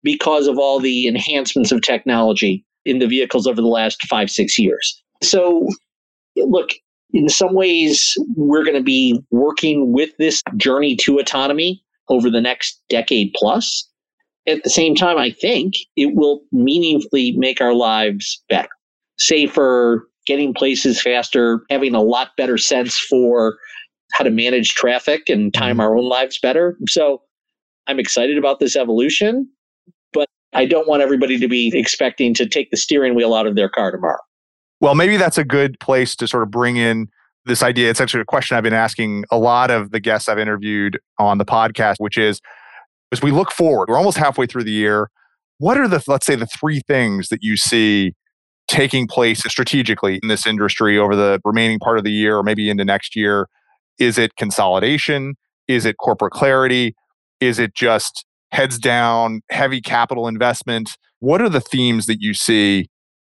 because 0.05 0.47
of 0.47 0.57
all 0.57 0.79
the 0.79 1.07
enhancements 1.07 1.71
of 1.71 1.81
technology 1.81 2.63
in 2.85 2.99
the 2.99 3.07
vehicles 3.07 3.47
over 3.47 3.59
the 3.59 3.67
last 3.67 4.01
five, 4.07 4.29
six 4.29 4.57
years. 4.57 5.03
So, 5.21 5.67
look, 6.37 6.69
in 7.11 7.27
some 7.27 7.55
ways, 7.55 8.13
we're 8.35 8.63
going 8.63 8.77
to 8.77 8.83
be 8.83 9.19
working 9.31 9.91
with 9.91 10.11
this 10.19 10.41
journey 10.55 10.95
to 10.97 11.17
autonomy 11.17 11.83
over 12.07 12.29
the 12.29 12.41
next 12.41 12.79
decade 12.87 13.33
plus. 13.35 13.89
At 14.47 14.63
the 14.63 14.69
same 14.69 14.93
time, 14.93 15.17
I 15.17 15.31
think 15.31 15.73
it 15.97 16.13
will 16.13 16.41
meaningfully 16.51 17.31
make 17.35 17.59
our 17.59 17.73
lives 17.73 18.43
better, 18.47 18.69
safer, 19.17 20.07
getting 20.27 20.53
places 20.53 21.01
faster, 21.01 21.61
having 21.71 21.95
a 21.95 22.01
lot 22.01 22.29
better 22.37 22.59
sense 22.59 22.97
for 22.97 23.57
how 24.11 24.23
to 24.23 24.29
manage 24.29 24.69
traffic 24.69 25.29
and 25.29 25.51
time 25.51 25.73
mm-hmm. 25.73 25.81
our 25.81 25.97
own 25.97 26.07
lives 26.07 26.37
better. 26.39 26.77
So 26.87 27.23
I'm 27.87 27.99
excited 27.99 28.37
about 28.37 28.59
this 28.59 28.75
evolution. 28.75 29.49
I 30.55 30.65
don't 30.65 30.87
want 30.87 31.01
everybody 31.01 31.37
to 31.39 31.47
be 31.47 31.71
expecting 31.77 32.33
to 32.35 32.47
take 32.47 32.71
the 32.71 32.77
steering 32.77 33.13
wheel 33.13 33.33
out 33.33 33.45
of 33.45 33.55
their 33.55 33.69
car 33.69 33.91
tomorrow. 33.91 34.19
Well, 34.81 34.95
maybe 34.95 35.17
that's 35.17 35.37
a 35.37 35.43
good 35.43 35.79
place 35.79 36.15
to 36.17 36.27
sort 36.27 36.43
of 36.43 36.51
bring 36.51 36.77
in 36.77 37.07
this 37.45 37.61
idea. 37.61 37.89
It's 37.89 38.01
actually 38.01 38.21
a 38.21 38.25
question 38.25 38.57
I've 38.57 38.63
been 38.63 38.73
asking 38.73 39.25
a 39.31 39.37
lot 39.37 39.69
of 39.69 39.91
the 39.91 39.99
guests 39.99 40.27
I've 40.27 40.39
interviewed 40.39 40.99
on 41.19 41.37
the 41.37 41.45
podcast, 41.45 41.95
which 41.99 42.17
is 42.17 42.41
as 43.11 43.21
we 43.21 43.31
look 43.31 43.51
forward, 43.51 43.89
we're 43.89 43.97
almost 43.97 44.17
halfway 44.17 44.47
through 44.47 44.63
the 44.63 44.71
year. 44.71 45.09
What 45.57 45.77
are 45.77 45.87
the, 45.87 46.03
let's 46.07 46.25
say, 46.25 46.35
the 46.35 46.47
three 46.47 46.81
things 46.87 47.29
that 47.29 47.39
you 47.41 47.55
see 47.55 48.13
taking 48.67 49.07
place 49.07 49.39
strategically 49.47 50.19
in 50.23 50.27
this 50.27 50.47
industry 50.47 50.97
over 50.97 51.15
the 51.15 51.39
remaining 51.45 51.79
part 51.79 51.97
of 51.97 52.03
the 52.03 52.11
year 52.11 52.37
or 52.37 52.43
maybe 52.43 52.69
into 52.69 52.83
next 52.83 53.15
year? 53.15 53.47
Is 53.99 54.17
it 54.17 54.35
consolidation? 54.35 55.35
Is 55.67 55.85
it 55.85 55.97
corporate 55.97 56.33
clarity? 56.33 56.95
Is 57.39 57.59
it 57.59 57.73
just 57.73 58.25
heads 58.55 58.79
down, 58.79 59.41
heavy 59.51 59.81
capital 59.81 60.27
investment. 60.27 60.97
What 61.19 61.41
are 61.41 61.49
the 61.49 61.59
themes 61.59 62.05
that 62.05 62.21
you 62.21 62.33
see 62.33 62.87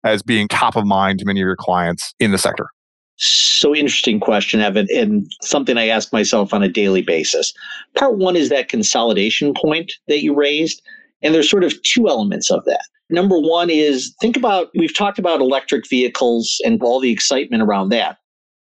as 0.02 0.22
being 0.22 0.48
top 0.48 0.76
of 0.76 0.86
mind 0.86 1.18
to 1.18 1.26
many 1.26 1.40
of 1.40 1.44
your 1.44 1.56
clients 1.56 2.14
in 2.18 2.32
the 2.32 2.38
sector? 2.38 2.68
So 3.16 3.76
interesting 3.76 4.18
question, 4.18 4.60
Evan, 4.60 4.86
and 4.96 5.30
something 5.42 5.76
I 5.76 5.88
ask 5.88 6.10
myself 6.10 6.54
on 6.54 6.62
a 6.62 6.70
daily 6.70 7.02
basis. 7.02 7.52
Part 7.98 8.16
one 8.16 8.34
is 8.34 8.48
that 8.48 8.70
consolidation 8.70 9.52
point 9.52 9.92
that 10.08 10.22
you 10.22 10.34
raised. 10.34 10.80
And 11.20 11.34
there's 11.34 11.50
sort 11.50 11.64
of 11.64 11.74
two 11.82 12.08
elements 12.08 12.50
of 12.50 12.64
that. 12.64 12.80
Number 13.10 13.38
one 13.38 13.68
is 13.68 14.14
think 14.22 14.38
about, 14.38 14.70
we've 14.74 14.96
talked 14.96 15.18
about 15.18 15.40
electric 15.40 15.86
vehicles 15.86 16.58
and 16.64 16.82
all 16.82 16.98
the 16.98 17.12
excitement 17.12 17.62
around 17.62 17.90
that. 17.90 18.16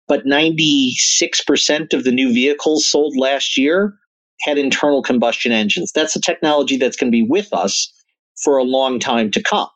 But 0.08 0.26
96% 0.26 1.94
of 1.94 2.04
the 2.04 2.12
new 2.12 2.34
vehicles 2.34 2.88
sold 2.88 3.16
last 3.16 3.58
year 3.58 3.94
had 4.42 4.58
internal 4.58 5.02
combustion 5.02 5.52
engines. 5.52 5.92
That's 5.94 6.16
a 6.16 6.22
technology 6.22 6.78
that's 6.78 6.98
going 6.98 7.12
to 7.12 7.16
be 7.16 7.28
with 7.28 7.52
us 7.54 7.92
for 8.44 8.58
a 8.58 8.64
long 8.64 9.00
time 9.00 9.32
to 9.32 9.44
come. 9.44 9.68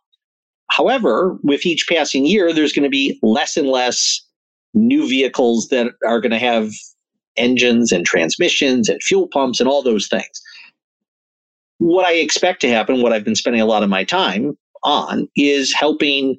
However, 0.72 1.38
with 1.44 1.66
each 1.66 1.86
passing 1.88 2.26
year, 2.26 2.52
there's 2.52 2.74
going 2.74 2.84
to 2.84 2.90
be 2.90 3.20
less 3.22 3.56
and 3.56 3.68
less 3.68 4.20
new 4.74 5.08
vehicles 5.08 5.68
that 5.70 5.94
are 6.06 6.20
going 6.20 6.32
to 6.32 6.40
have 6.40 6.72
engines 7.38 7.92
and 7.92 8.06
transmissions 8.06 8.90
and 8.90 9.02
fuel 9.04 9.28
pumps 9.32 9.60
and 9.60 9.70
all 9.70 9.84
those 9.84 10.08
things. 10.08 10.42
What 11.78 12.06
I 12.06 12.14
expect 12.14 12.62
to 12.62 12.70
happen, 12.70 13.02
what 13.02 13.14
I've 13.14 13.24
been 13.24 13.36
spending 13.36 13.62
a 13.62 13.66
lot 13.66 13.84
of 13.84 13.90
my 13.90 14.04
time 14.04 14.58
on, 14.84 15.28
is 15.36 15.74
helping 15.74 16.38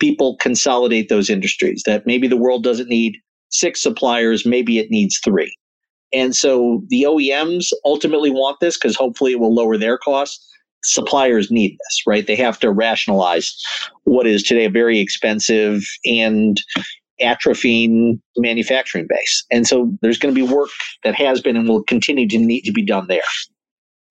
people 0.00 0.36
consolidate 0.38 1.08
those 1.08 1.30
industries. 1.30 1.82
That 1.86 2.06
maybe 2.06 2.26
the 2.26 2.36
world 2.36 2.64
doesn't 2.64 2.88
need 2.88 3.18
six 3.50 3.82
suppliers, 3.82 4.44
maybe 4.44 4.78
it 4.78 4.90
needs 4.90 5.18
three 5.18 5.54
And 6.12 6.34
so 6.34 6.82
the 6.88 7.02
OEMs 7.02 7.72
ultimately 7.84 8.30
want 8.30 8.58
this 8.60 8.76
because 8.76 8.96
hopefully 8.96 9.32
it 9.32 9.40
will 9.40 9.54
lower 9.54 9.76
their 9.76 9.98
costs. 9.98 10.44
Suppliers 10.84 11.50
need 11.50 11.72
this, 11.72 12.02
right? 12.06 12.26
They 12.26 12.36
have 12.36 12.60
to 12.60 12.70
rationalize 12.70 13.54
what 14.04 14.26
is 14.26 14.42
today 14.42 14.66
a 14.66 14.70
very 14.70 15.00
expensive 15.00 15.82
and 16.04 16.60
atrophying 17.20 18.20
manufacturing 18.36 19.06
base. 19.08 19.44
And 19.50 19.66
so 19.66 19.90
there's 20.02 20.18
going 20.18 20.34
to 20.34 20.46
be 20.46 20.46
work 20.46 20.70
that 21.02 21.14
has 21.14 21.40
been 21.40 21.56
and 21.56 21.68
will 21.68 21.82
continue 21.82 22.28
to 22.28 22.38
need 22.38 22.62
to 22.62 22.72
be 22.72 22.84
done 22.84 23.06
there. 23.08 23.20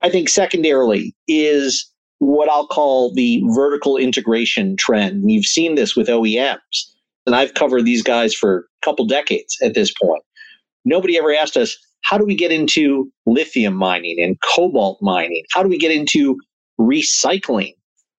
I 0.01 0.09
think 0.09 0.27
secondarily 0.27 1.15
is 1.27 1.89
what 2.19 2.49
I'll 2.49 2.67
call 2.67 3.13
the 3.13 3.41
vertical 3.53 3.97
integration 3.97 4.75
trend. 4.77 5.29
You've 5.29 5.45
seen 5.45 5.75
this 5.75 5.95
with 5.95 6.07
OEMs, 6.07 6.59
and 7.25 7.35
I've 7.35 7.53
covered 7.53 7.85
these 7.85 8.03
guys 8.03 8.33
for 8.33 8.59
a 8.59 8.85
couple 8.85 9.05
decades 9.05 9.55
at 9.61 9.73
this 9.73 9.93
point. 10.01 10.23
Nobody 10.85 11.17
ever 11.17 11.33
asked 11.33 11.57
us, 11.57 11.77
how 12.05 12.19
do 12.19 12.25
we 12.25 12.35
get 12.35 12.51
into 12.51 13.11
lithium 13.25 13.75
mining 13.75 14.17
and 14.19 14.37
cobalt 14.55 14.99
mining? 15.01 15.43
How 15.51 15.63
do 15.63 15.69
we 15.69 15.77
get 15.77 15.91
into 15.91 16.37
recycling 16.79 17.73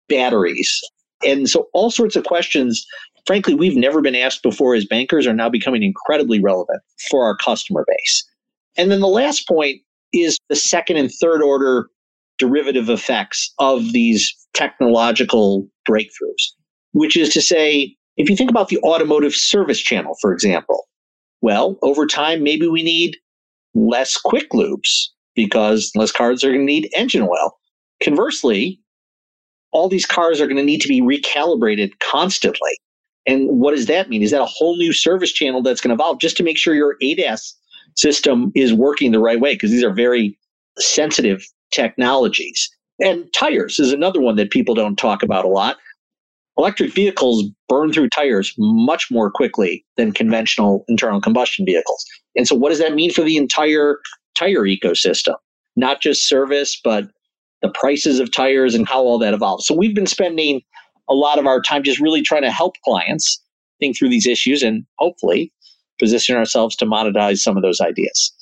batteries? 0.09 0.81
And 1.25 1.49
so, 1.49 1.69
all 1.73 1.91
sorts 1.91 2.17
of 2.17 2.25
questions, 2.25 2.85
frankly, 3.27 3.55
we've 3.55 3.77
never 3.77 4.03
been 4.03 4.17
asked 4.17 4.43
before 4.43 4.75
as 4.75 4.85
bankers 4.85 5.27
are 5.27 5.33
now 5.33 5.49
becoming 5.49 5.85
incredibly 5.85 6.41
relevant 6.41 6.83
for 7.09 7.25
our 7.25 7.37
customer 7.37 7.85
base. 7.87 8.25
And 8.77 8.91
then 8.91 9.01
the 9.01 9.07
last 9.07 9.47
point 9.47 9.81
is 10.13 10.37
the 10.49 10.57
second 10.57 10.97
and 10.97 11.11
third 11.21 11.41
order 11.43 11.89
derivative 12.39 12.91
effects 12.91 13.55
of 13.59 13.93
these 13.93 14.35
technological 14.53 15.67
breakthroughs, 15.89 16.53
which 16.93 17.17
is 17.17 17.31
to 17.31 17.41
say, 17.41 17.95
if 18.17 18.29
you 18.29 18.37
think 18.37 18.51
about 18.51 18.69
the 18.69 18.79
automotive 18.79 19.35
service 19.35 19.81
channel, 19.81 20.17
for 20.21 20.33
example, 20.33 20.89
well, 21.41 21.79
over 21.83 22.05
time, 22.07 22.43
maybe 22.43 22.67
we 22.67 22.83
need 22.83 23.17
less 23.77 24.17
quick 24.17 24.51
lubes 24.51 25.09
because 25.35 25.93
less 25.95 26.11
cars 26.11 26.43
are 26.43 26.49
going 26.49 26.67
to 26.67 26.73
need 26.73 26.91
engine 26.97 27.23
oil. 27.23 27.57
Conversely, 28.03 28.81
all 29.71 29.89
these 29.89 30.07
cars 30.07 30.41
are 30.41 30.47
going 30.47 30.57
to 30.57 30.63
need 30.65 30.81
to 30.81 30.89
be 30.89 31.01
recalibrated 31.01 31.93
constantly. 32.01 32.73
And 33.27 33.49
what 33.61 33.73
does 33.75 33.87
that 33.87 34.09
mean? 34.09 34.23
Is 34.23 34.31
that 34.31 34.41
a 34.41 34.47
whole 34.47 34.77
new 34.77 34.93
service 34.93 35.33
channel 35.33 35.63
that's 35.63 35.81
going 35.81 35.97
to 35.97 36.03
evolve 36.03 36.21
just 36.21 36.37
to 36.39 36.43
make 36.43 36.57
sure 36.57 36.75
your 36.75 36.97
ADAS 37.03 37.53
system 37.97 38.53
is 38.55 38.73
working 38.73 39.13
the 39.13 39.19
right 39.19 39.41
way? 39.41 39.55
Because 39.55 39.71
these 39.71 39.85
are 39.85 39.93
very 39.93 40.39
sensitive 40.79 41.45
technologies. 41.73 42.71
And 43.03 43.31
tires 43.35 43.79
is 43.79 43.93
another 43.93 44.21
one 44.21 44.37
that 44.37 44.51
people 44.51 44.75
don't 44.75 44.97
talk 44.97 45.23
about 45.23 45.45
a 45.45 45.49
lot. 45.49 45.77
Electric 46.59 46.95
vehicles 46.95 47.45
burn 47.69 47.93
through 47.93 48.09
tires 48.09 48.55
much 48.59 49.11
more 49.11 49.31
quickly 49.31 49.85
than 49.97 50.13
conventional 50.13 50.85
internal 50.89 51.21
combustion 51.21 51.67
vehicles. 51.67 52.05
And 52.35 52.47
so, 52.47 52.55
what 52.55 52.71
does 52.71 52.79
that 52.79 52.95
mean 52.95 53.13
for 53.13 53.23
the 53.23 53.37
entire 53.37 53.99
tire 54.35 54.63
ecosystem? 54.63 55.35
Not 55.77 56.01
just 56.01 56.29
service, 56.29 56.81
but 56.83 57.11
the 57.63 57.71
prices 57.71 58.21
of 58.21 58.33
tires 58.33 58.75
and 58.75 58.89
how 58.89 59.03
all 59.03 59.19
that 59.19 59.35
evolves. 59.35 59.67
So, 59.67 59.75
we've 59.75 59.95
been 59.95 60.07
spending 60.07 60.63
a 61.09 61.15
lot 61.15 61.39
of 61.39 61.47
our 61.47 61.61
time 61.61 61.83
just 61.83 62.01
really 62.01 62.23
trying 62.23 62.43
to 62.43 62.51
help 62.51 62.77
clients 62.85 63.43
think 63.79 63.99
through 63.99 64.09
these 64.09 64.27
issues 64.27 64.63
and 64.63 64.85
hopefully 64.99 65.53
position 65.99 66.37
ourselves 66.37 66.77
to 66.77 66.87
monetize 66.87 67.39
some 67.39 67.57
of 67.57 67.63
those 67.63 67.81
ideas. 67.81 68.33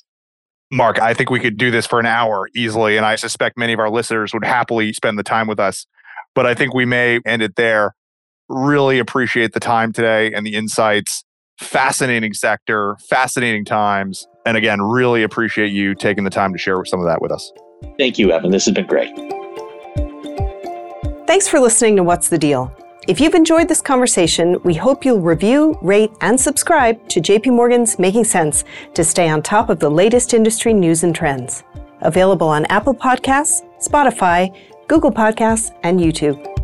Mark, 0.71 0.99
I 0.99 1.13
think 1.13 1.29
we 1.29 1.39
could 1.39 1.57
do 1.57 1.71
this 1.71 1.85
for 1.85 1.99
an 1.99 2.05
hour 2.05 2.49
easily, 2.55 2.97
and 2.97 3.05
I 3.05 3.15
suspect 3.15 3.57
many 3.57 3.73
of 3.73 3.79
our 3.79 3.89
listeners 3.89 4.33
would 4.33 4.45
happily 4.45 4.93
spend 4.93 5.19
the 5.19 5.23
time 5.23 5.47
with 5.47 5.59
us. 5.59 5.85
But 6.33 6.45
I 6.45 6.53
think 6.53 6.73
we 6.73 6.85
may 6.85 7.19
end 7.25 7.41
it 7.41 7.55
there. 7.55 7.95
Really 8.49 8.99
appreciate 8.99 9.53
the 9.53 9.59
time 9.59 9.91
today 9.91 10.31
and 10.33 10.45
the 10.45 10.55
insights. 10.55 11.23
Fascinating 11.59 12.33
sector, 12.33 12.95
fascinating 13.09 13.65
times. 13.65 14.27
And 14.45 14.57
again, 14.57 14.81
really 14.81 15.23
appreciate 15.23 15.71
you 15.71 15.95
taking 15.95 16.23
the 16.23 16.29
time 16.29 16.51
to 16.53 16.59
share 16.59 16.83
some 16.85 16.99
of 16.99 17.05
that 17.07 17.21
with 17.21 17.31
us. 17.31 17.51
Thank 17.97 18.19
you, 18.19 18.31
Evan. 18.31 18.51
This 18.51 18.65
has 18.65 18.73
been 18.73 18.85
great. 18.85 19.15
Thanks 21.27 21.47
for 21.47 21.59
listening 21.59 21.95
to 21.95 22.03
What's 22.03 22.29
the 22.29 22.37
Deal? 22.37 22.75
If 23.07 23.19
you've 23.19 23.35
enjoyed 23.35 23.67
this 23.67 23.81
conversation, 23.81 24.57
we 24.63 24.73
hope 24.73 25.05
you'll 25.05 25.21
review, 25.21 25.77
rate, 25.81 26.11
and 26.21 26.39
subscribe 26.39 27.07
to 27.09 27.21
JP 27.21 27.53
Morgan's 27.53 27.99
Making 27.99 28.23
Sense 28.23 28.63
to 28.93 29.03
stay 29.03 29.29
on 29.29 29.41
top 29.41 29.69
of 29.69 29.79
the 29.79 29.89
latest 29.89 30.33
industry 30.33 30.73
news 30.73 31.03
and 31.03 31.15
trends. 31.15 31.63
Available 32.01 32.47
on 32.47 32.65
Apple 32.65 32.95
Podcasts, 32.95 33.61
Spotify, 33.83 34.55
Google 34.87 35.11
Podcasts, 35.11 35.71
and 35.83 35.99
YouTube. 35.99 36.54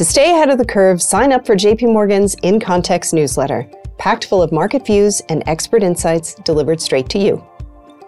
To 0.00 0.04
stay 0.06 0.30
ahead 0.30 0.48
of 0.48 0.56
the 0.56 0.64
curve, 0.64 1.02
sign 1.02 1.30
up 1.30 1.44
for 1.44 1.54
JP 1.54 1.92
Morgan's 1.92 2.32
In 2.36 2.58
Context 2.58 3.12
newsletter, 3.12 3.70
packed 3.98 4.24
full 4.24 4.42
of 4.42 4.50
market 4.50 4.86
views 4.86 5.20
and 5.28 5.42
expert 5.46 5.82
insights 5.82 6.36
delivered 6.36 6.80
straight 6.80 7.10
to 7.10 7.18
you. 7.18 7.46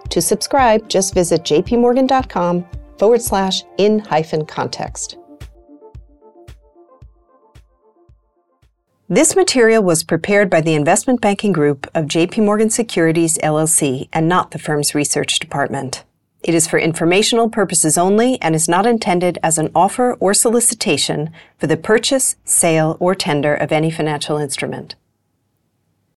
To 0.09 0.23
subscribe, 0.23 0.89
just 0.89 1.13
visit 1.13 1.43
jpmorgan.com 1.43 2.67
forward 2.97 3.21
slash 3.21 3.65
in 3.77 3.99
hyphen 3.99 4.47
context. 4.47 5.19
This 9.11 9.37
material 9.37 9.83
was 9.83 10.03
prepared 10.03 10.49
by 10.49 10.63
the 10.63 10.73
investment 10.73 11.21
banking 11.21 11.53
group 11.53 11.87
of 11.95 12.07
JP 12.07 12.43
Morgan 12.43 12.71
Securities 12.71 13.37
LLC 13.45 14.09
and 14.15 14.31
not 14.31 14.53
the 14.53 14.59
firm's 14.59 14.95
research 14.95 15.39
department. 15.39 16.05
It 16.43 16.55
is 16.55 16.67
for 16.67 16.79
informational 16.79 17.49
purposes 17.49 17.97
only 17.97 18.41
and 18.43 18.55
is 18.55 18.69
not 18.69 18.85
intended 18.85 19.39
as 19.45 19.59
an 19.59 19.71
offer 19.75 20.15
or 20.15 20.35
solicitation 20.35 21.31
for 21.57 21.69
the 21.69 21.77
purchase, 21.77 22.35
sale, 22.45 22.97
or 22.99 23.15
tender 23.15 23.55
of 23.55 23.71
any 23.71 23.93
financial 23.93 24.39
instrument. 24.39 24.97